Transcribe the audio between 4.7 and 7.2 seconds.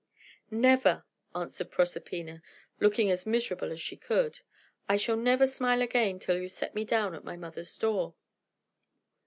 "I shall never smile again till you set me down